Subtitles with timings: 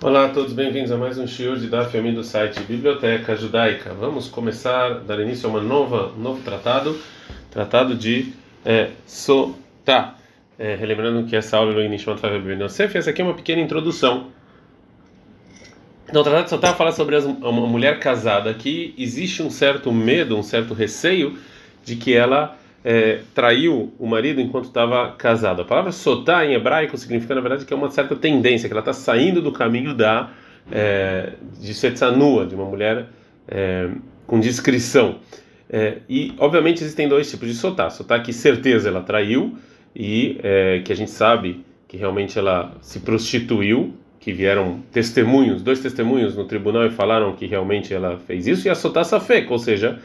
[0.00, 3.92] Olá a todos, bem-vindos a mais um shiur de Daf Yomi do site Biblioteca Judaica.
[3.94, 6.96] Vamos começar, dar início a uma nova, um novo tratado,
[7.50, 8.32] tratado de
[8.64, 10.14] é, Sotá.
[10.56, 13.60] É, relembrando que essa aula é no Nishmat Faber Yosef, essa aqui é uma pequena
[13.60, 14.28] introdução.
[16.08, 20.38] Então, o tratado de Sotá fala sobre uma mulher casada que existe um certo medo,
[20.38, 21.36] um certo receio
[21.84, 25.62] de que ela é, traiu o marido enquanto estava casado.
[25.62, 28.80] A palavra sotá em hebraico significa, na verdade, que é uma certa tendência, que ela
[28.80, 30.30] está saindo do caminho da
[30.70, 33.06] é, de setzanua, de uma mulher
[33.48, 33.88] é,
[34.26, 35.16] com discrição.
[35.70, 37.90] É, e, obviamente, existem dois tipos de sotá.
[37.90, 39.56] Sotá que certeza ela traiu
[39.94, 45.80] e é, que a gente sabe que realmente ela se prostituiu, que vieram testemunhos, dois
[45.80, 49.58] testemunhos no tribunal e falaram que realmente ela fez isso, e a sotá safek, ou
[49.58, 49.98] seja,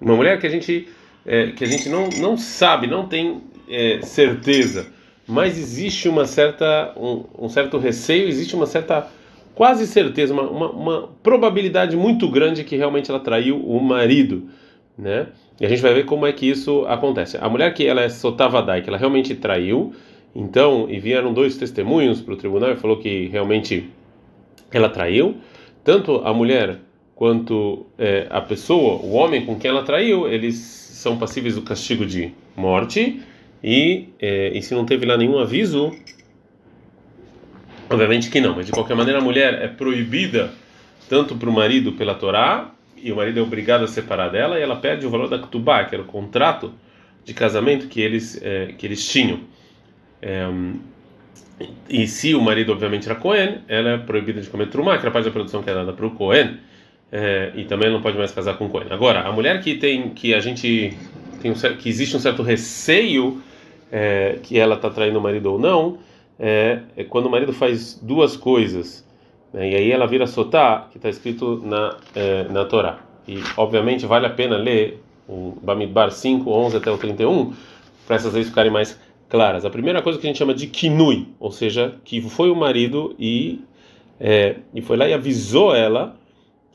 [0.00, 0.88] uma mulher que a gente
[1.26, 4.86] é, que a gente não, não sabe, não tem é, certeza,
[5.26, 9.08] mas existe uma certa, um, um, certo receio, existe uma certa
[9.54, 14.48] quase certeza, uma, uma, uma, probabilidade muito grande que realmente ela traiu o marido,
[14.96, 15.26] né?
[15.60, 17.36] E a gente vai ver como é que isso acontece.
[17.40, 19.92] A mulher que ela é sotavadai, que ela realmente traiu,
[20.34, 23.90] então, e vieram dois testemunhos para o tribunal e falou que realmente
[24.70, 25.36] ela traiu,
[25.82, 26.78] tanto a mulher
[27.18, 32.06] quanto é, a pessoa, o homem com quem ela traiu, eles são passíveis do castigo
[32.06, 33.20] de morte
[33.60, 35.92] e, é, e se não teve lá nenhum aviso,
[37.90, 40.52] obviamente que não, mas de qualquer maneira a mulher é proibida
[41.08, 44.62] tanto para o marido pela Torá e o marido é obrigado a separar dela e
[44.62, 46.72] ela perde o valor da Ketubá, que era o contrato
[47.24, 49.40] de casamento que eles é, que eles tinham.
[50.22, 50.48] É,
[51.90, 55.10] e se o marido obviamente era Cohen, ela é proibida de comer trumá, que era
[55.10, 56.68] parte da produção que é dada para o Cohen
[57.10, 58.88] é, e também não pode mais casar com Cohen.
[58.90, 60.96] Agora, a mulher que tem que a gente
[61.40, 63.40] tem um, que existe um certo receio
[63.90, 65.98] é, que ela está traindo o marido ou não,
[66.38, 69.06] é, é, quando o marido faz duas coisas,
[69.52, 73.00] né, e aí ela vira sotá, que está escrito na é, na Torá.
[73.26, 77.52] E obviamente vale a pena ler o Bamidbar 5, 11 até o 31
[78.06, 79.64] para essas leis ficarem mais claras.
[79.64, 83.14] A primeira coisa que a gente chama de kinui, ou seja, que foi o marido
[83.18, 83.60] e
[84.18, 86.16] é, e foi lá e avisou ela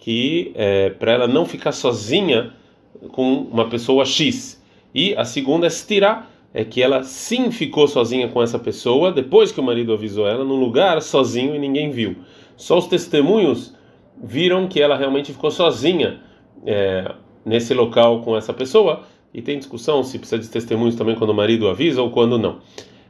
[0.00, 2.52] que é, para ela não ficar sozinha
[3.12, 4.60] com uma pessoa X.
[4.94, 9.52] E a segunda é tirar é que ela sim ficou sozinha com essa pessoa depois
[9.52, 12.16] que o marido avisou ela num lugar sozinho e ninguém viu.
[12.56, 13.74] Só os testemunhos
[14.20, 16.20] viram que ela realmente ficou sozinha
[16.66, 19.02] é, nesse local com essa pessoa
[19.32, 22.58] e tem discussão se precisa de testemunhos também quando o marido avisa ou quando não.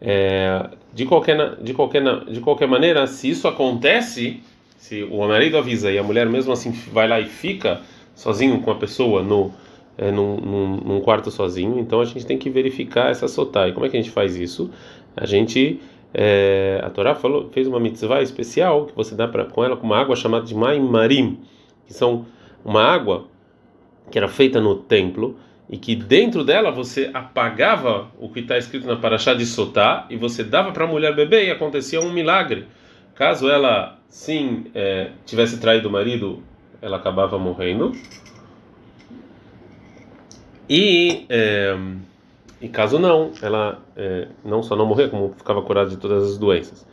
[0.00, 4.40] É, de qualquer de qualquer de qualquer maneira, se isso acontece
[4.76, 7.80] se o marido avisa e a mulher mesmo assim vai lá e fica
[8.14, 9.52] sozinho com a pessoa no
[9.98, 13.66] é, num, num, num, quarto sozinho, então a gente tem que verificar essa sotá.
[13.66, 14.70] E como é que a gente faz isso?
[15.16, 15.80] A gente
[16.12, 19.86] é, a Torá falou, fez uma mitzvah especial que você dá para com ela com
[19.86, 21.40] uma água chamada de marim,
[21.86, 22.26] que são
[22.64, 23.26] uma água
[24.10, 25.38] que era feita no templo
[25.68, 30.16] e que dentro dela você apagava o que está escrito na paraxá de Sotá e
[30.16, 32.66] você dava para a mulher beber e acontecia um milagre.
[33.16, 36.42] Caso ela sim é, tivesse traído o marido,
[36.82, 37.92] ela acabava morrendo.
[40.68, 41.74] E, é,
[42.60, 46.36] e caso não, ela é, não só não morrer, como ficava curada de todas as
[46.36, 46.86] doenças.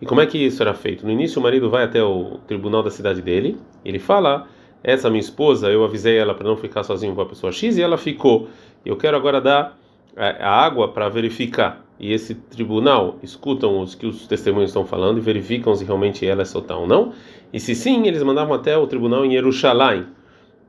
[0.00, 1.04] E como é que isso era feito?
[1.04, 4.48] No início, o marido vai até o tribunal da cidade dele, ele fala:
[4.82, 7.82] Essa minha esposa, eu avisei ela para não ficar sozinha com a pessoa X e
[7.82, 8.48] ela ficou.
[8.84, 9.78] Eu quero agora dar
[10.16, 15.20] a água para verificar e esse tribunal escutam os que os testemunhos estão falando e
[15.20, 17.12] verificam se realmente ela é sotá ou não.
[17.52, 20.06] E se sim, eles mandavam até o tribunal em Jerusalém.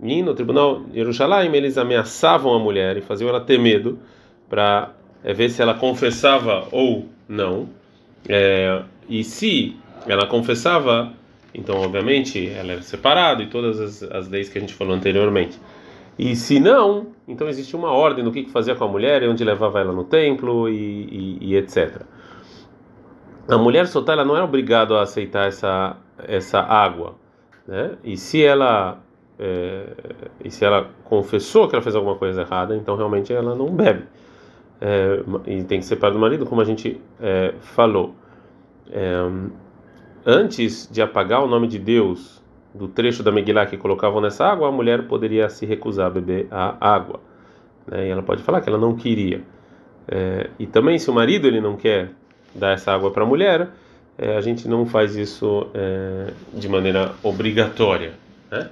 [0.02, 4.00] E no tribunal de Jerusalém eles ameaçavam a mulher e faziam ela ter medo
[4.50, 4.94] para
[5.24, 7.68] é, ver se ela confessava ou não.
[8.30, 9.76] É, e se
[10.06, 11.12] ela confessava,
[11.54, 15.60] então obviamente ela era separada e todas as, as leis que a gente falou anteriormente.
[16.18, 19.80] E se não, então existe uma ordem do que fazer com a mulher, onde levava
[19.80, 22.02] ela no templo e, e, e etc.
[23.48, 25.98] A mulher soltar ela não é obrigada a aceitar essa
[26.28, 27.16] essa água,
[27.68, 27.96] né?
[28.04, 29.00] E se ela
[29.38, 29.86] é,
[30.44, 34.06] e se ela confessou que ela fez alguma coisa errada, então realmente ela não bebe
[34.82, 38.16] é, e tem que separar do marido, como a gente é, falou.
[38.92, 39.30] É,
[40.26, 42.42] antes de apagar o nome de Deus
[42.78, 46.48] do trecho da Megillah que colocavam nessa água, a mulher poderia se recusar a beber
[46.52, 47.20] a água.
[47.88, 48.08] Né?
[48.08, 49.42] E ela pode falar que ela não queria.
[50.08, 52.12] É, e também, se o marido ele não quer
[52.54, 53.70] dar essa água para a mulher,
[54.18, 58.14] é, a gente não faz isso é, de maneira obrigatória.
[58.50, 58.70] Né?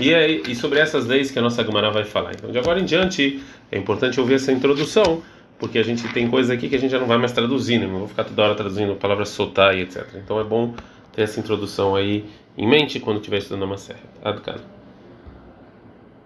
[0.00, 2.32] E, é, e sobre essas leis que a nossa Gemara vai falar.
[2.32, 5.22] Então, de agora em diante, é importante ouvir essa introdução,
[5.58, 7.86] porque a gente tem coisas aqui que a gente já não vai mais traduzir, né?
[7.86, 10.06] não vou ficar toda hora traduzindo palavras soltar e etc.
[10.16, 10.74] Então, é bom
[11.12, 12.24] ter essa introdução aí
[12.56, 14.00] em mente quando estiver estudando uma série.
[14.22, 14.81] Adcano.